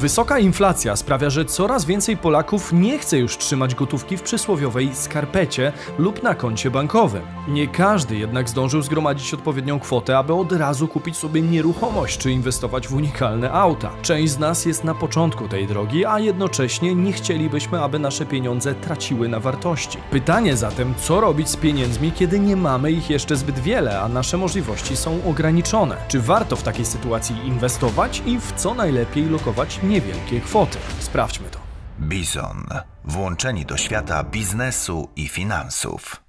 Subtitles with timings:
[0.00, 5.72] Wysoka inflacja sprawia, że coraz więcej Polaków nie chce już trzymać gotówki w przysłowiowej skarpecie
[5.98, 7.22] lub na koncie bankowym.
[7.48, 12.88] Nie każdy jednak zdążył zgromadzić odpowiednią kwotę, aby od razu kupić sobie nieruchomość czy inwestować
[12.88, 13.90] w unikalne auta.
[14.02, 18.74] Część z nas jest na początku tej drogi, a jednocześnie nie chcielibyśmy, aby nasze pieniądze
[18.74, 19.98] traciły na wartości.
[20.10, 24.36] Pytanie zatem, co robić z pieniędzmi, kiedy nie mamy ich jeszcze zbyt wiele, a nasze
[24.36, 25.96] możliwości są ograniczone?
[26.08, 30.78] Czy warto w takiej sytuacji inwestować i w co najlepiej lokować niewielkie kwoty?
[30.98, 31.58] Sprawdźmy to.
[32.00, 32.66] Bizon.
[33.04, 36.22] Włączeni do świata biznesu i finansów.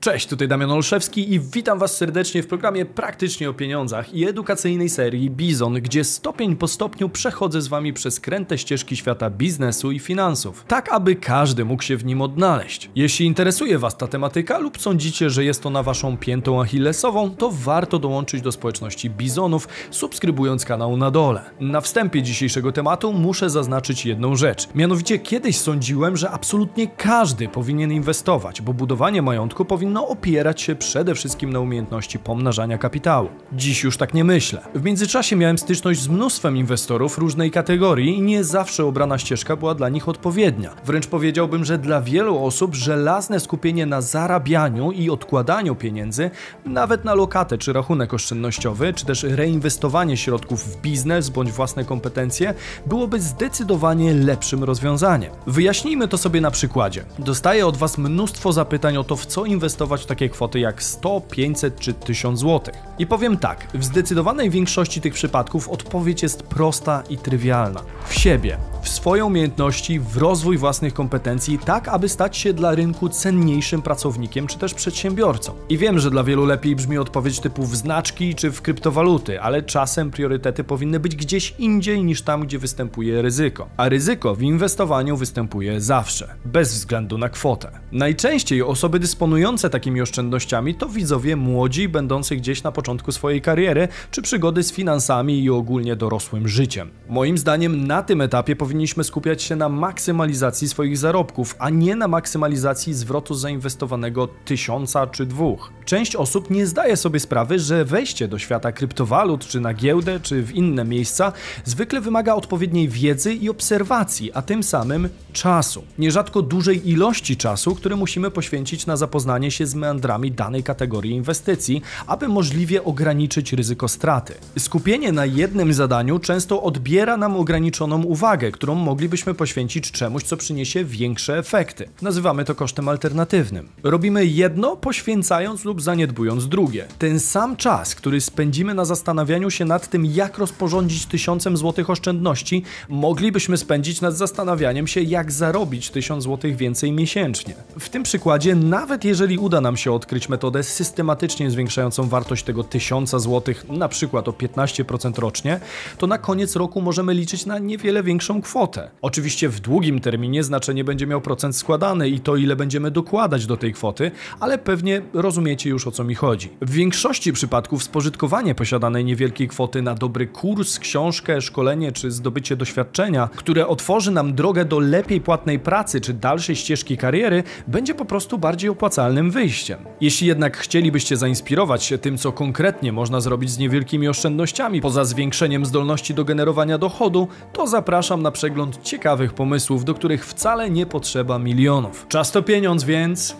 [0.00, 4.88] Cześć, tutaj Damian Olszewski i witam Was serdecznie w programie Praktycznie o Pieniądzach i edukacyjnej
[4.88, 9.98] serii Bizon, gdzie stopień po stopniu przechodzę z Wami przez kręte ścieżki świata biznesu i
[9.98, 12.90] finansów, tak aby każdy mógł się w nim odnaleźć.
[12.94, 17.98] Jeśli interesuje Was ta tematyka lub sądzicie, że jest ona Waszą piętą achillesową, to warto
[17.98, 21.50] dołączyć do społeczności Bizonów, subskrybując kanał na dole.
[21.60, 24.68] Na wstępie dzisiejszego tematu muszę zaznaczyć jedną rzecz.
[24.74, 30.74] Mianowicie kiedyś sądziłem, że absolutnie każdy powinien inwestować, bo budowanie majątku powinno powinno opierać się
[30.74, 33.28] przede wszystkim na umiejętności pomnażania kapitału.
[33.52, 34.60] Dziś już tak nie myślę.
[34.74, 39.74] W międzyczasie miałem styczność z mnóstwem inwestorów różnej kategorii i nie zawsze obrana ścieżka była
[39.74, 40.74] dla nich odpowiednia.
[40.84, 46.30] Wręcz powiedziałbym, że dla wielu osób żelazne skupienie na zarabianiu i odkładaniu pieniędzy,
[46.64, 52.54] nawet na lokatę czy rachunek oszczędnościowy, czy też reinwestowanie środków w biznes bądź własne kompetencje,
[52.86, 55.32] byłoby zdecydowanie lepszym rozwiązaniem.
[55.46, 57.04] Wyjaśnijmy to sobie na przykładzie.
[57.18, 60.82] Dostaję od Was mnóstwo zapytań o to, w co inwestować inwestować w takie kwoty jak
[60.82, 62.74] 100, 500 czy 1000 zł.
[62.98, 67.80] I powiem tak, w zdecydowanej większości tych przypadków odpowiedź jest prosta i trywialna.
[68.08, 73.08] W siebie, w swoje umiejętności, w rozwój własnych kompetencji, tak aby stać się dla rynku
[73.08, 75.52] cenniejszym pracownikiem czy też przedsiębiorcą.
[75.68, 79.62] I wiem, że dla wielu lepiej brzmi odpowiedź typu w znaczki czy w kryptowaluty, ale
[79.62, 83.68] czasem priorytety powinny być gdzieś indziej niż tam, gdzie występuje ryzyko.
[83.76, 87.70] A ryzyko w inwestowaniu występuje zawsze, bez względu na kwotę.
[87.92, 94.22] Najczęściej osoby dysponujące takimi oszczędnościami to widzowie młodzi, będący gdzieś na początku swojej kariery, czy
[94.22, 96.90] przygody z finansami i ogólnie dorosłym życiem.
[97.08, 102.08] Moim zdaniem na tym etapie powinniśmy skupiać się na maksymalizacji swoich zarobków, a nie na
[102.08, 105.72] maksymalizacji zwrotu zainwestowanego tysiąca czy dwóch.
[105.84, 110.42] Część osób nie zdaje sobie sprawy, że wejście do świata kryptowalut, czy na giełdę, czy
[110.42, 111.32] w inne miejsca
[111.64, 115.84] zwykle wymaga odpowiedniej wiedzy i obserwacji, a tym samym czasu.
[115.98, 121.82] Nierzadko dużej ilości czasu, który musimy poświęcić na zapoznanie się z meandrami danej kategorii inwestycji,
[122.06, 124.34] aby możliwie ograniczyć ryzyko straty.
[124.58, 130.84] Skupienie na jednym zadaniu często odbiera nam ograniczoną uwagę, którą moglibyśmy poświęcić czemuś, co przyniesie
[130.84, 131.88] większe efekty.
[132.02, 133.68] Nazywamy to kosztem alternatywnym.
[133.82, 136.86] Robimy jedno, poświęcając lub zaniedbując drugie.
[136.98, 142.62] Ten sam czas, który spędzimy na zastanawianiu się nad tym, jak rozporządzić tysiącem złotych oszczędności,
[142.88, 147.54] moglibyśmy spędzić nad zastanawianiem się, jak zarobić tysiąc złotych więcej miesięcznie.
[147.80, 153.18] W tym przykładzie, nawet jeżeli uda nam się odkryć metodę systematycznie zwiększającą wartość tego tysiąca
[153.18, 155.60] złotych, na przykład o 15% rocznie,
[155.98, 158.90] to na koniec roku możemy liczyć na niewiele większą kwotę.
[159.02, 163.56] Oczywiście w długim terminie znaczenie będzie miał procent składany i to ile będziemy dokładać do
[163.56, 166.50] tej kwoty, ale pewnie rozumiecie już o co mi chodzi.
[166.60, 173.28] W większości przypadków spożytkowanie posiadanej niewielkiej kwoty na dobry kurs, książkę, szkolenie czy zdobycie doświadczenia,
[173.36, 178.38] które otworzy nam drogę do lepiej płatnej pracy czy dalszej ścieżki kariery, będzie po prostu
[178.38, 179.78] bardziej opłacalnym wyjściem.
[180.00, 185.66] Jeśli jednak chcielibyście zainspirować się tym, co konkretnie można zrobić z niewielkimi oszczędnościami poza zwiększeniem
[185.66, 191.38] zdolności do generowania dochodu, to zapraszam na przegląd ciekawych pomysłów, do których wcale nie potrzeba
[191.38, 192.06] milionów.
[192.08, 193.36] Czas to pieniądz, więc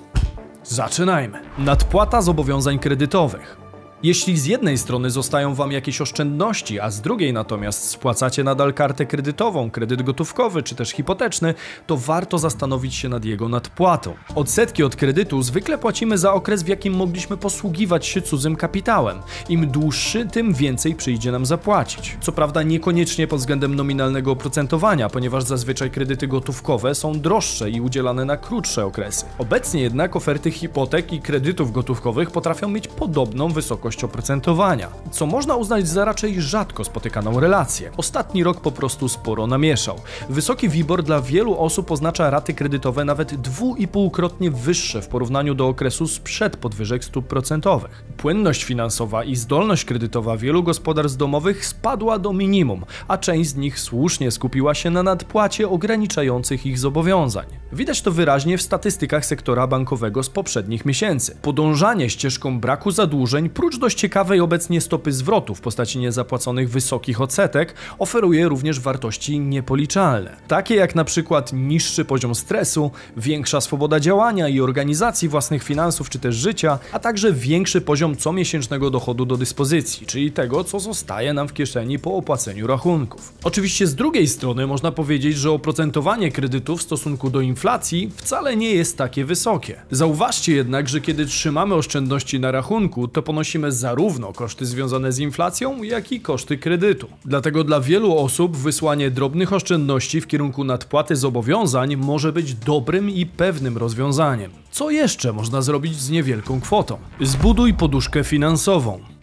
[0.65, 1.41] zaczynajmy.
[1.59, 3.68] Nadpłata zobowiązań kredytowych.
[4.03, 9.07] Jeśli z jednej strony zostają Wam jakieś oszczędności, a z drugiej natomiast spłacacie nadal kartę
[9.07, 11.55] kredytową, kredyt gotówkowy czy też hipoteczny,
[11.87, 14.15] to warto zastanowić się nad jego nadpłatą.
[14.35, 19.19] Odsetki od kredytu zwykle płacimy za okres, w jakim mogliśmy posługiwać się cudzym kapitałem.
[19.49, 22.17] Im dłuższy, tym więcej przyjdzie nam zapłacić.
[22.21, 28.25] Co prawda niekoniecznie pod względem nominalnego oprocentowania, ponieważ zazwyczaj kredyty gotówkowe są droższe i udzielane
[28.25, 29.25] na krótsze okresy.
[29.39, 35.57] Obecnie jednak oferty hipotek i kredytów gotówkowych potrafią mieć podobną wysokość wysokość oprocentowania, co można
[35.57, 37.91] uznać za raczej rzadko spotykaną relację.
[37.97, 39.97] Ostatni rok po prostu sporo namieszał.
[40.29, 46.07] Wysoki WIBOR dla wielu osób oznacza raty kredytowe nawet dwuipółkrotnie wyższe w porównaniu do okresu
[46.07, 48.05] sprzed podwyżek stóp procentowych.
[48.17, 53.81] Płynność finansowa i zdolność kredytowa wielu gospodarstw domowych spadła do minimum, a część z nich
[53.81, 57.47] słusznie skupiła się na nadpłacie ograniczających ich zobowiązań.
[57.73, 61.37] Widać to wyraźnie w statystykach sektora bankowego z poprzednich miesięcy.
[61.43, 67.75] Podążanie ścieżką braku zadłużeń, prócz dość ciekawej obecnie stopy zwrotu w postaci niezapłaconych wysokich odsetek,
[67.99, 70.37] oferuje również wartości niepoliczalne.
[70.49, 76.19] Takie jak na przykład niższy poziom stresu, większa swoboda działania i organizacji własnych finansów czy
[76.19, 81.49] też życia, a także większy poziom comiesięcznego dochodu do dyspozycji, czyli tego, co zostaje nam
[81.49, 83.33] w kieszeni po opłaceniu rachunków.
[83.45, 87.58] Oczywiście z drugiej strony można powiedzieć, że oprocentowanie kredytu w stosunku do inflacji
[88.17, 89.81] wcale nie jest takie wysokie.
[89.91, 95.83] Zauważcie jednak, że kiedy trzymamy oszczędności na rachunku, to ponosimy zarówno koszty związane z inflacją,
[95.83, 97.09] jak i koszty kredytu.
[97.25, 103.27] Dlatego dla wielu osób wysłanie drobnych oszczędności w kierunku nadpłaty zobowiązań może być dobrym i
[103.27, 104.51] pewnym rozwiązaniem.
[104.71, 106.99] Co jeszcze można zrobić z niewielką kwotą?
[107.21, 109.18] Zbuduj poduszkę finansową.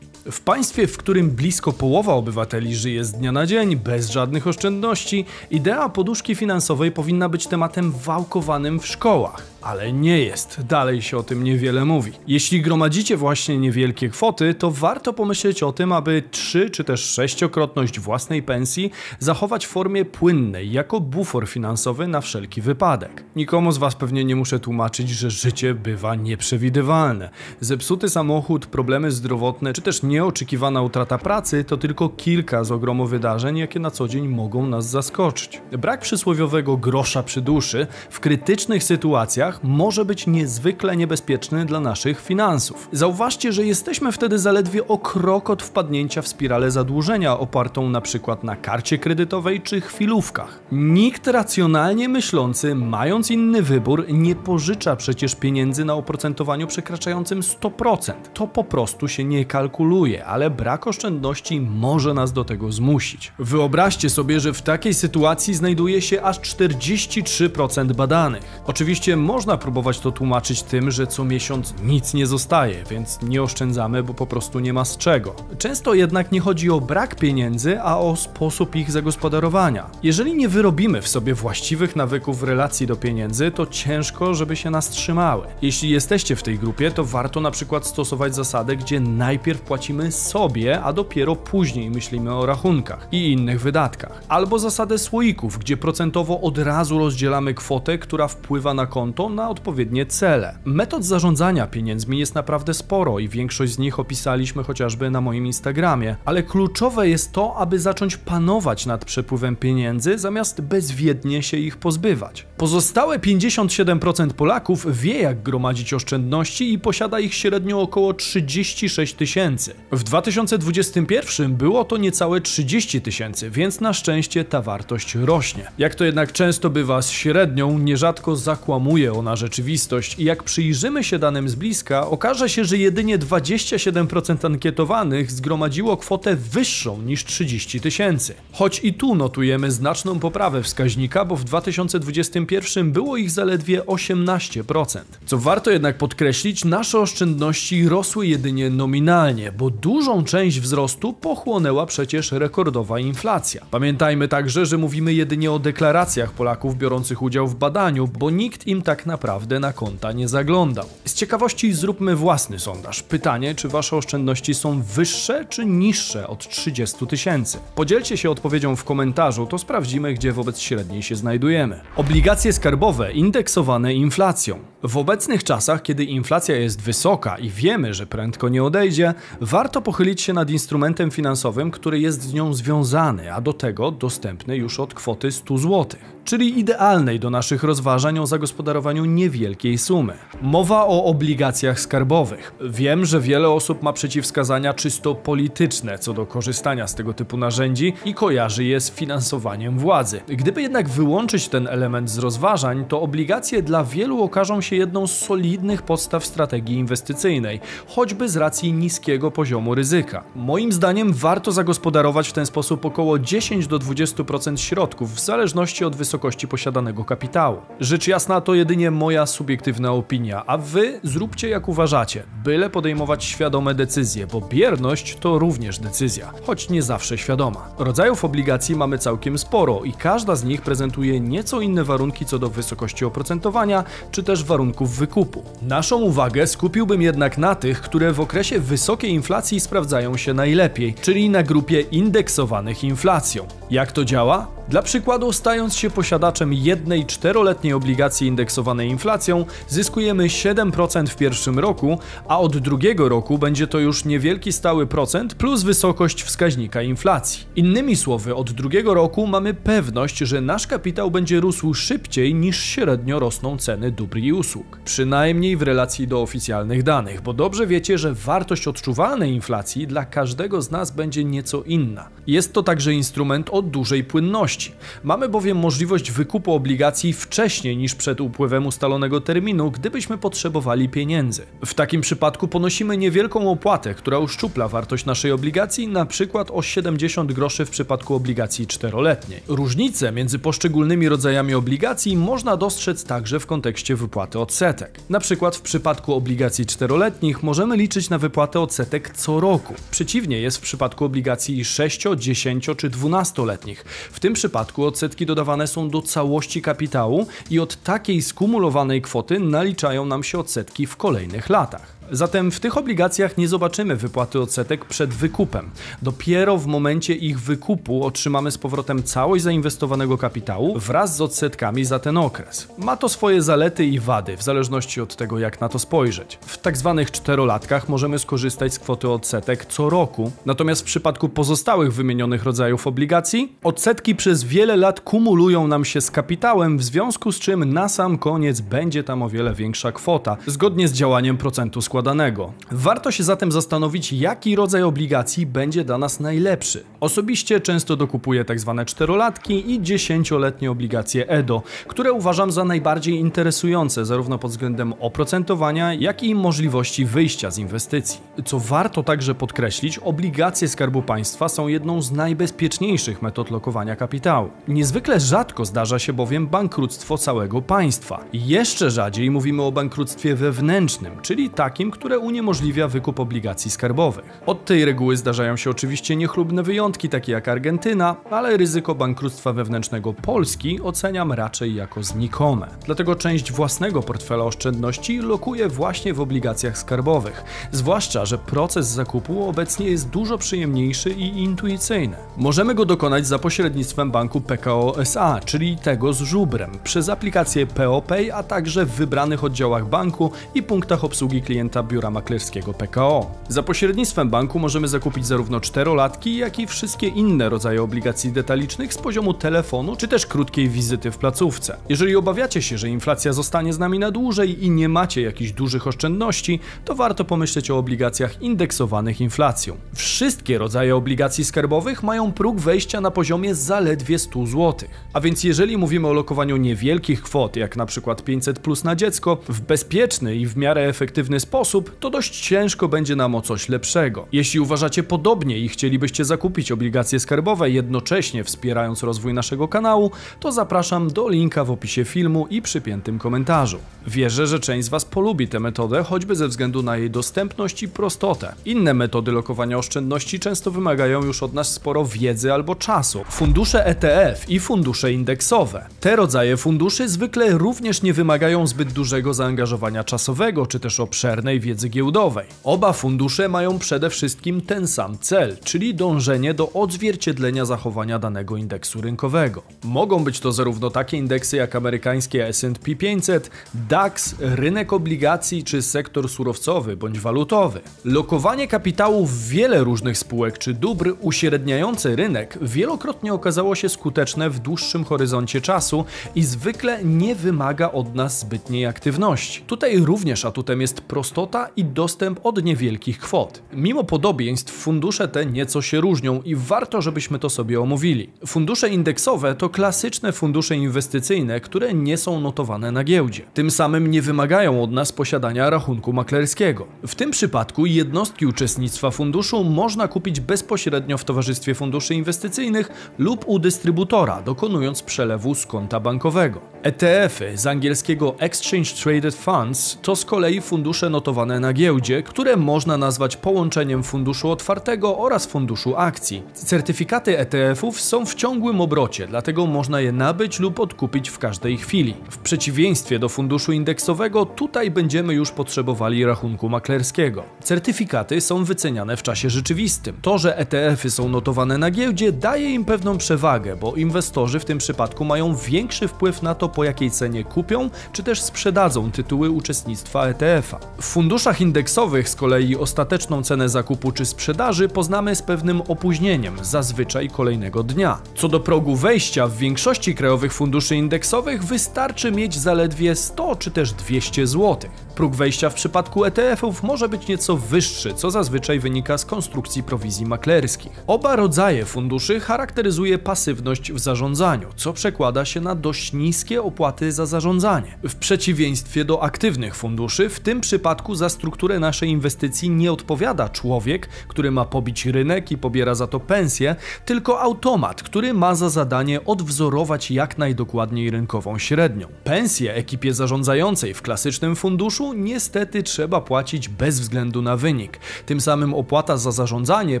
[0.30, 5.24] W państwie, w którym blisko połowa obywateli żyje z dnia na dzień, bez żadnych oszczędności,
[5.50, 10.60] idea poduszki finansowej powinna być tematem wałkowanym w szkołach ale nie jest.
[10.66, 12.12] Dalej się o tym niewiele mówi.
[12.26, 18.00] Jeśli gromadzicie właśnie niewielkie kwoty, to warto pomyśleć o tym, aby trzy czy też sześciokrotność
[18.00, 23.24] własnej pensji zachować w formie płynnej, jako bufor finansowy na wszelki wypadek.
[23.36, 27.30] Nikomu z Was pewnie nie muszę tłumaczyć, że życie bywa nieprzewidywalne.
[27.60, 33.58] Zepsuty samochód, problemy zdrowotne, czy też nieoczekiwana utrata pracy to tylko kilka z ogromu wydarzeń,
[33.58, 35.62] jakie na co dzień mogą nas zaskoczyć.
[35.72, 42.88] Brak przysłowiowego grosza przy duszy w krytycznych sytuacjach może być niezwykle niebezpieczny dla naszych finansów.
[42.92, 48.44] Zauważcie, że jesteśmy wtedy zaledwie o krok od wpadnięcia w spiralę zadłużenia opartą na przykład
[48.44, 50.60] na karcie kredytowej czy chwilówkach.
[50.72, 58.12] Nikt racjonalnie myślący, mając inny wybór, nie pożycza przecież pieniędzy na oprocentowaniu przekraczającym 100%.
[58.34, 63.32] To po prostu się nie kalkuluje, ale brak oszczędności może nas do tego zmusić.
[63.38, 68.42] Wyobraźcie sobie, że w takiej sytuacji znajduje się aż 43% badanych.
[68.66, 73.42] Oczywiście może można próbować to tłumaczyć tym, że co miesiąc nic nie zostaje, więc nie
[73.42, 75.34] oszczędzamy, bo po prostu nie ma z czego.
[75.58, 79.86] Często jednak nie chodzi o brak pieniędzy, a o sposób ich zagospodarowania.
[80.02, 84.70] Jeżeli nie wyrobimy w sobie właściwych nawyków w relacji do pieniędzy, to ciężko, żeby się
[84.70, 85.46] nas trzymały.
[85.62, 90.82] Jeśli jesteście w tej grupie, to warto na przykład stosować zasadę, gdzie najpierw płacimy sobie,
[90.82, 94.22] a dopiero później myślimy o rachunkach i innych wydatkach.
[94.28, 100.06] Albo zasadę słoików, gdzie procentowo od razu rozdzielamy kwotę, która wpływa na konto na odpowiednie
[100.06, 100.58] cele.
[100.64, 106.16] Metod zarządzania pieniędzmi jest naprawdę sporo i większość z nich opisaliśmy chociażby na moim Instagramie,
[106.24, 112.46] ale kluczowe jest to, aby zacząć panować nad przepływem pieniędzy zamiast bezwiednie się ich pozbywać.
[112.56, 119.74] Pozostałe 57% Polaków wie jak gromadzić oszczędności i posiada ich średnio około 36 tysięcy.
[119.92, 125.70] W 2021 było to niecałe 30 tysięcy, więc na szczęście ta wartość rośnie.
[125.78, 131.18] Jak to jednak często bywa z średnią, nierzadko zakłamuje ona rzeczywistość i jak przyjrzymy się
[131.18, 138.34] danym z bliska, okaże się, że jedynie 27% ankietowanych zgromadziło kwotę wyższą niż 30 tysięcy.
[138.52, 144.98] Choć i tu notujemy znaczną poprawę wskaźnika, bo w 2021 było ich zaledwie 18%.
[145.26, 152.32] Co warto jednak podkreślić, nasze oszczędności rosły jedynie nominalnie, bo dużą część wzrostu pochłonęła przecież
[152.32, 153.62] rekordowa inflacja.
[153.70, 158.82] Pamiętajmy także, że mówimy jedynie o deklaracjach Polaków biorących udział w badaniu, bo nikt im
[158.82, 160.86] tak naprawdę na konta nie zaglądał.
[161.04, 163.02] Z ciekawości zróbmy własny sondaż.
[163.02, 167.58] Pytanie, czy wasze oszczędności są wyższe czy niższe od 30 tysięcy?
[167.74, 171.80] Podzielcie się odpowiedzią w komentarzu, to sprawdzimy, gdzie wobec średniej się znajdujemy.
[171.96, 174.58] Obligacje skarbowe indeksowane inflacją.
[174.82, 180.22] W obecnych czasach, kiedy inflacja jest wysoka i wiemy, że prędko nie odejdzie, warto pochylić
[180.22, 184.94] się nad instrumentem finansowym, który jest z nią związany, a do tego dostępny już od
[184.94, 190.14] kwoty 100 zł, czyli idealnej do naszych rozważań o zagospodarowaniu niewielkiej sumy.
[190.42, 192.54] Mowa o obligacjach skarbowych.
[192.60, 197.94] Wiem, że wiele osób ma przeciwwskazania czysto polityczne co do korzystania z tego typu narzędzi
[198.04, 200.20] i kojarzy je z finansowaniem władzy.
[200.28, 205.18] Gdyby jednak wyłączyć ten element z rozważań, to obligacje dla wielu okażą się jedną z
[205.18, 210.24] solidnych podstaw strategii inwestycyjnej, choćby z racji niskiego poziomu ryzyka.
[210.36, 215.96] Moim zdaniem warto zagospodarować w ten sposób około 10 do 20% środków w zależności od
[215.96, 217.58] wysokości posiadanego kapitału.
[217.80, 223.74] Rzecz jasna to jedynie moja subiektywna opinia, a wy zróbcie jak uważacie, byle podejmować świadome
[223.74, 227.68] decyzje, bo bierność to również decyzja, choć nie zawsze świadoma.
[227.78, 232.48] Rodzajów obligacji mamy całkiem sporo i każda z nich prezentuje nieco inne warunki co do
[232.48, 235.44] wysokości oprocentowania, czy też warunków wykupu.
[235.62, 241.30] Naszą uwagę skupiłbym jednak na tych, które w okresie wysokiej inflacji sprawdzają się najlepiej, czyli
[241.30, 243.46] na grupie indeksowanych inflacją.
[243.70, 244.46] Jak to działa?
[244.72, 251.98] Dla przykładu, stając się posiadaczem jednej czteroletniej obligacji indeksowanej inflacją, zyskujemy 7% w pierwszym roku,
[252.28, 257.46] a od drugiego roku będzie to już niewielki stały procent plus wysokość wskaźnika inflacji.
[257.56, 263.18] Innymi słowy, od drugiego roku mamy pewność, że nasz kapitał będzie rósł szybciej niż średnio
[263.18, 264.78] rosną ceny dóbr i usług.
[264.84, 270.62] Przynajmniej w relacji do oficjalnych danych, bo dobrze wiecie, że wartość odczuwalnej inflacji dla każdego
[270.62, 272.08] z nas będzie nieco inna.
[272.26, 274.61] Jest to także instrument o dużej płynności.
[275.02, 281.46] Mamy bowiem możliwość wykupu obligacji wcześniej niż przed upływem ustalonego terminu, gdybyśmy potrzebowali pieniędzy.
[281.66, 287.32] W takim przypadku ponosimy niewielką opłatę, która uszczupla wartość naszej obligacji, na przykład o 70
[287.32, 289.40] groszy w przypadku obligacji czteroletniej.
[289.48, 295.00] Różnice między poszczególnymi rodzajami obligacji można dostrzec także w kontekście wypłaty odsetek.
[295.10, 299.74] Na przykład w przypadku obligacji czteroletnich możemy liczyć na wypłatę odsetek co roku.
[299.90, 303.84] Przeciwnie jest w przypadku obligacji 6, 10 czy 12-letnich.
[304.12, 310.06] W tym przypadku odsetki dodawane są do całości kapitału i od takiej skumulowanej kwoty naliczają
[310.06, 312.01] nam się odsetki w kolejnych latach.
[312.10, 315.70] Zatem w tych obligacjach nie zobaczymy wypłaty odsetek przed wykupem.
[316.02, 321.98] Dopiero w momencie ich wykupu otrzymamy z powrotem całość zainwestowanego kapitału wraz z odsetkami za
[321.98, 322.68] ten okres.
[322.78, 326.38] Ma to swoje zalety i wady, w zależności od tego, jak na to spojrzeć.
[326.46, 331.92] W tak zwanych czterolatkach możemy skorzystać z kwoty odsetek co roku, natomiast w przypadku pozostałych
[331.92, 337.38] wymienionych rodzajów obligacji, odsetki przez wiele lat kumulują nam się z kapitałem, w związku z
[337.38, 341.91] czym na sam koniec będzie tam o wiele większa kwota, zgodnie z działaniem procentu składowego
[341.92, 342.52] składanego.
[342.70, 346.84] Warto się zatem zastanowić, jaki rodzaj obligacji będzie dla nas najlepszy.
[347.00, 348.74] Osobiście często dokupuję tzw.
[348.76, 355.94] Tak czterolatki i dziesięcioletnie obligacje EDO, które uważam za najbardziej interesujące zarówno pod względem oprocentowania,
[355.94, 358.20] jak i możliwości wyjścia z inwestycji.
[358.44, 364.50] Co warto także podkreślić, obligacje Skarbu Państwa są jedną z najbezpieczniejszych metod lokowania kapitału.
[364.68, 368.24] Niezwykle rzadko zdarza się bowiem bankructwo całego państwa.
[368.32, 374.40] Jeszcze rzadziej mówimy o bankructwie wewnętrznym, czyli takim, które uniemożliwia wykup obligacji skarbowych.
[374.46, 380.12] Od tej reguły zdarzają się oczywiście niechlubne wyjątki, takie jak Argentyna, ale ryzyko bankructwa wewnętrznego
[380.12, 382.68] Polski oceniam raczej jako znikome.
[382.86, 389.86] Dlatego część własnego portfela oszczędności lokuję właśnie w obligacjach skarbowych, zwłaszcza, że proces zakupu obecnie
[389.86, 392.16] jest dużo przyjemniejszy i intuicyjny.
[392.36, 398.30] Możemy go dokonać za pośrednictwem banku PKO SA, czyli tego z żubrem, przez aplikację POPay,
[398.30, 403.30] a także w wybranych oddziałach banku i punktach obsługi klienta biura maklerskiego PKO.
[403.48, 408.98] Za pośrednictwem banku możemy zakupić zarówno czterolatki, jak i wszystkie inne rodzaje obligacji detalicznych z
[408.98, 411.76] poziomu telefonu czy też krótkiej wizyty w placówce.
[411.88, 415.86] Jeżeli obawiacie się, że inflacja zostanie z nami na dłużej i nie macie jakichś dużych
[415.86, 419.76] oszczędności, to warto pomyśleć o obligacjach indeksowanych inflacją.
[419.94, 424.88] Wszystkie rodzaje obligacji skarbowych mają próg wejścia na poziomie zaledwie 100 zł.
[425.12, 429.38] A więc jeżeli mówimy o lokowaniu niewielkich kwot, jak na przykład 500 plus na dziecko,
[429.48, 431.61] w bezpieczny i w miarę efektywny sposób,
[432.00, 434.26] to dość ciężko będzie nam o coś lepszego.
[434.32, 441.12] Jeśli uważacie podobnie i chcielibyście zakupić obligacje skarbowe, jednocześnie wspierając rozwój naszego kanału, to zapraszam
[441.12, 443.78] do linka w opisie filmu i przypiętym komentarzu.
[444.06, 447.88] Wierzę, że część z Was polubi tę metodę, choćby ze względu na jej dostępność i
[447.88, 448.54] prostotę.
[448.64, 453.24] Inne metody lokowania oszczędności często wymagają już od nas sporo wiedzy albo czasu.
[453.30, 455.86] Fundusze ETF i fundusze indeksowe.
[456.00, 461.88] Te rodzaje funduszy zwykle również nie wymagają zbyt dużego zaangażowania czasowego czy też obszernej wiedzy
[461.88, 462.46] giełdowej.
[462.64, 469.00] Oba fundusze mają przede wszystkim ten sam cel, czyli dążenie do odzwierciedlenia zachowania danego indeksu
[469.00, 469.62] rynkowego.
[469.84, 473.50] Mogą być to zarówno takie indeksy jak amerykańskie S&P 500,
[473.88, 477.80] DAX, rynek obligacji czy sektor surowcowy bądź walutowy.
[478.04, 484.58] Lokowanie kapitału w wiele różnych spółek czy dóbr uśredniające rynek wielokrotnie okazało się skuteczne w
[484.58, 486.04] dłuższym horyzoncie czasu
[486.34, 489.62] i zwykle nie wymaga od nas zbytniej aktywności.
[489.66, 491.00] Tutaj również atutem jest
[491.42, 493.62] prostota i dostęp od niewielkich kwot.
[493.72, 498.30] Mimo podobieństw fundusze te nieco się różnią i warto, żebyśmy to sobie omówili.
[498.46, 503.42] Fundusze indeksowe to klasyczne fundusze inwestycyjne, które nie są notowane na giełdzie.
[503.54, 506.86] Tym samym nie wymagają od nas posiadania rachunku maklerskiego.
[507.06, 513.58] W tym przypadku jednostki uczestnictwa funduszu można kupić bezpośrednio w towarzystwie funduszy inwestycyjnych lub u
[513.58, 516.71] dystrybutora, dokonując przelewu z konta bankowego.
[516.82, 522.96] ETF-y z angielskiego Exchange Traded Funds to z kolei fundusze notowane na giełdzie, które można
[522.96, 526.42] nazwać połączeniem funduszu otwartego oraz funduszu akcji.
[526.54, 532.14] Certyfikaty ETF-ów są w ciągłym obrocie, dlatego można je nabyć lub odkupić w każdej chwili.
[532.30, 537.42] W przeciwieństwie do funduszu indeksowego, tutaj będziemy już potrzebowali rachunku maklerskiego.
[537.62, 540.16] Certyfikaty są wyceniane w czasie rzeczywistym.
[540.22, 544.78] To, że ETF-y są notowane na giełdzie, daje im pewną przewagę, bo inwestorzy w tym
[544.78, 550.26] przypadku mają większy wpływ na to, po jakiej cenie kupią, czy też sprzedadzą tytuły uczestnictwa
[550.26, 550.78] ETF-a.
[551.02, 557.28] W funduszach indeksowych z kolei ostateczną cenę zakupu czy sprzedaży poznamy z pewnym opóźnieniem, zazwyczaj
[557.28, 558.18] kolejnego dnia.
[558.36, 563.92] Co do progu wejścia, w większości krajowych funduszy indeksowych wystarczy mieć zaledwie 100 czy też
[563.92, 564.90] 200 zł.
[565.14, 570.26] Próg wejścia w przypadku ETF-ów może być nieco wyższy, co zazwyczaj wynika z konstrukcji prowizji
[570.26, 570.92] maklerskich.
[571.06, 577.26] Oba rodzaje funduszy charakteryzuje pasywność w zarządzaniu, co przekłada się na dość niskie opłaty za
[577.26, 577.98] zarządzanie.
[578.02, 584.08] W przeciwieństwie do aktywnych funduszy, w tym przypadku za strukturę naszej inwestycji nie odpowiada człowiek,
[584.28, 589.24] który ma pobić rynek i pobiera za to pensję, tylko automat, który ma za zadanie
[589.24, 592.06] odwzorować jak najdokładniej rynkową średnią.
[592.24, 597.98] Pensję ekipie zarządzającej w klasycznym funduszu niestety trzeba płacić bez względu na wynik.
[598.26, 600.00] Tym samym opłata za zarządzanie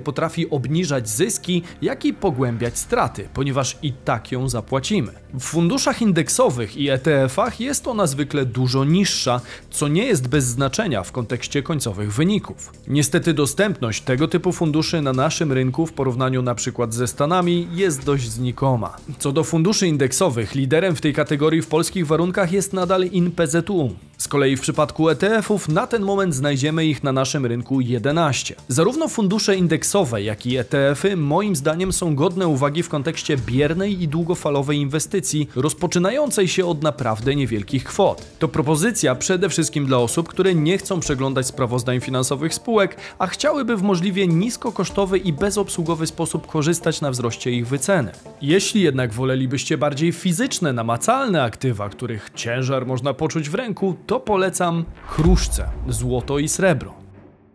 [0.00, 5.12] potrafi obniżać zyski, jak i pogłębiać straty, ponieważ i tak ją zapłacimy.
[5.34, 9.40] W funduszach indeksowych i ETF-ach jest ona zwykle dużo niższa,
[9.70, 12.72] co nie jest bez znaczenia w kontekście końcowych wyników.
[12.88, 18.04] Niestety dostępność tego typu funduszy na naszym rynku w porównaniu na przykład ze Stanami jest
[18.04, 18.96] dość znikoma.
[19.18, 23.90] Co do funduszy indeksowych, liderem w tej kategorii w polskich warunkach jest nadal InPZU.
[24.22, 28.54] Z kolei w przypadku ETF-ów na ten moment znajdziemy ich na naszym rynku 11.
[28.68, 34.08] Zarówno fundusze indeksowe, jak i ETF-y moim zdaniem są godne uwagi w kontekście biernej i
[34.08, 38.26] długofalowej inwestycji, rozpoczynającej się od naprawdę niewielkich kwot.
[38.38, 43.76] To propozycja przede wszystkim dla osób, które nie chcą przeglądać sprawozdań finansowych spółek, a chciałyby
[43.76, 48.12] w możliwie niskokosztowy i bezobsługowy sposób korzystać na wzroście ich wyceny.
[48.42, 54.84] Jeśli jednak wolelibyście bardziej fizyczne, namacalne aktywa, których ciężar można poczuć w ręku, to polecam
[55.06, 56.94] chruszce, złoto i srebro.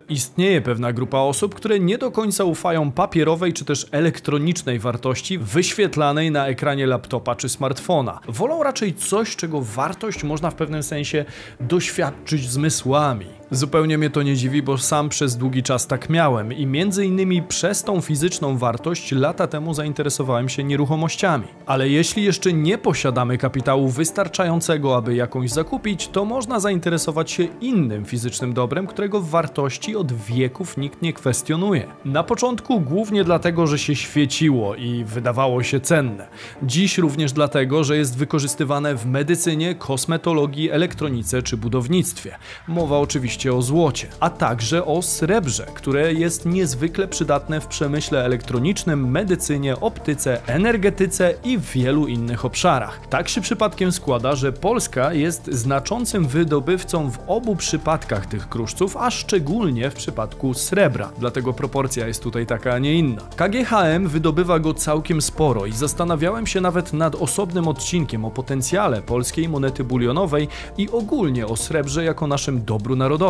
[0.08, 6.30] Istnieje pewna grupa osób, które nie do końca ufają papierowej czy też elektronicznej wartości wyświetlanej
[6.30, 8.20] na ekranie laptopa czy smartfona.
[8.28, 11.24] Wolą raczej coś, czego wartość można w pewnym sensie
[11.60, 13.26] doświadczyć zmysłami.
[13.50, 17.42] Zupełnie mnie to nie dziwi, bo sam przez długi czas tak miałem i między innymi
[17.42, 21.46] przez tą fizyczną wartość lata temu zainteresowałem się nieruchomościami.
[21.66, 28.04] Ale jeśli jeszcze nie posiadamy kapitału wystarczającego, aby jakąś zakupić, to można zainteresować się innym
[28.04, 31.86] fizycznym dobrem, którego wartości od wieków nikt nie kwestionuje.
[32.04, 36.28] Na początku głównie dlatego, że się świeciło i wydawało się cenne.
[36.62, 42.36] Dziś również dlatego, że jest wykorzystywane w medycynie, kosmetologii, elektronice czy budownictwie.
[42.68, 49.10] Mowa oczywiście o złocie, a także o srebrze, które jest niezwykle przydatne w przemyśle elektronicznym,
[49.10, 53.00] medycynie, optyce, energetyce i wielu innych obszarach.
[53.10, 59.10] Tak się przypadkiem składa, że Polska jest znaczącym wydobywcą w obu przypadkach tych kruszców, a
[59.10, 61.10] szczególnie w przypadku srebra.
[61.18, 63.22] Dlatego proporcja jest tutaj taka, a nie inna.
[63.36, 69.48] KGHM wydobywa go całkiem sporo i zastanawiałem się nawet nad osobnym odcinkiem o potencjale polskiej
[69.48, 70.48] monety bulionowej
[70.78, 73.27] i ogólnie o srebrze jako naszym dobru narodowym.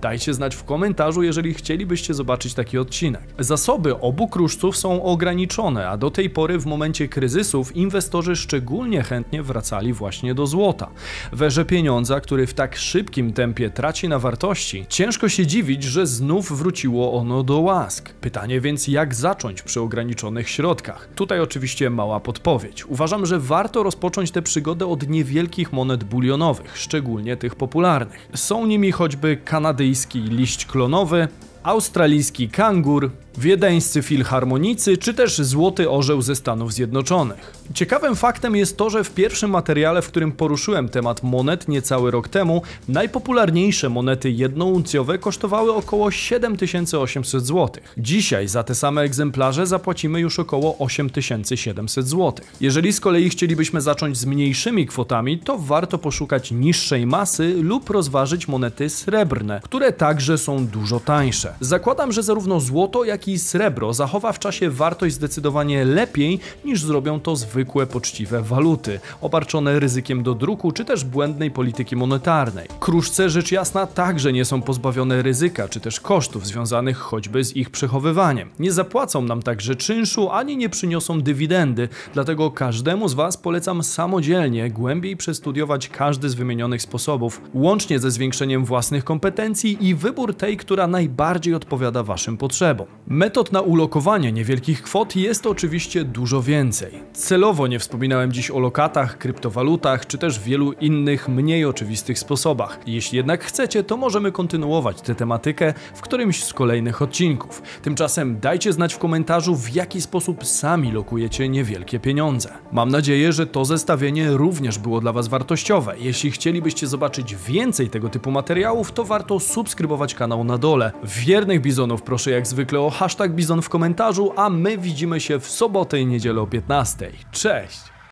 [0.00, 3.22] Dajcie znać w komentarzu, jeżeli chcielibyście zobaczyć taki odcinek.
[3.38, 9.42] Zasoby obu kruszców są ograniczone, a do tej pory w momencie kryzysów inwestorzy szczególnie chętnie
[9.42, 10.90] wracali właśnie do złota.
[11.32, 16.06] W erze pieniądza, który w tak szybkim tempie traci na wartości, ciężko się dziwić, że
[16.06, 18.10] znów wróciło ono do łask.
[18.12, 21.08] Pytanie więc, jak zacząć przy ograniczonych środkach?
[21.14, 22.86] Tutaj oczywiście mała podpowiedź.
[22.86, 28.28] Uważam, że warto rozpocząć tę przygodę od niewielkich monet bulionowych, szczególnie tych popularnych.
[28.34, 31.28] Są nimi choćby kanadyjski liść klonowy,
[31.62, 37.60] australijski kangur, wiedeńscy filharmonicy czy też złoty orzeł ze Stanów Zjednoczonych.
[37.74, 42.28] Ciekawym faktem jest to, że w pierwszym materiale, w którym poruszyłem temat monet niecały rok
[42.28, 47.82] temu, najpopularniejsze monety jednouncjowe kosztowały około 7800 zł.
[47.98, 52.44] Dzisiaj za te same egzemplarze zapłacimy już około 8700 zł.
[52.60, 58.48] Jeżeli z kolei chcielibyśmy zacząć z mniejszymi kwotami, to warto poszukać niższej masy lub rozważyć
[58.48, 61.54] monety srebrne, które także są dużo tańsze.
[61.60, 66.84] Zakładam, że zarówno złoto, jak i monetki srebro zachowa w czasie wartość zdecydowanie lepiej niż
[66.84, 72.68] zrobią to zwykłe poczciwe waluty, obarczone ryzykiem do druku czy też błędnej polityki monetarnej.
[72.80, 77.70] Kruszce rzecz jasna także nie są pozbawione ryzyka czy też kosztów związanych choćby z ich
[77.70, 78.50] przechowywaniem.
[78.58, 84.70] Nie zapłacą nam także czynszu ani nie przyniosą dywidendy, dlatego każdemu z Was polecam samodzielnie
[84.70, 90.86] głębiej przestudiować każdy z wymienionych sposobów, łącznie ze zwiększeniem własnych kompetencji i wybór tej, która
[90.86, 92.86] najbardziej odpowiada Waszym potrzebom.
[93.12, 97.02] Metod na ulokowanie niewielkich kwot jest oczywiście dużo więcej.
[97.12, 102.78] Celowo nie wspominałem dziś o lokatach, kryptowalutach czy też wielu innych mniej oczywistych sposobach.
[102.86, 107.62] Jeśli jednak chcecie, to możemy kontynuować tę tematykę w którymś z kolejnych odcinków.
[107.82, 112.52] Tymczasem dajcie znać w komentarzu, w jaki sposób sami lokujecie niewielkie pieniądze.
[112.72, 115.94] Mam nadzieję, że to zestawienie również było dla Was wartościowe.
[115.98, 120.92] Jeśli chcielibyście zobaczyć więcej tego typu materiałów, to warto subskrybować kanał na dole.
[121.04, 125.50] Wiernych bizonów proszę jak zwykle o hashtag bizon w komentarzu, a my widzimy się w
[125.50, 127.10] sobotę i niedzielę o 15.
[127.32, 127.89] Cześć!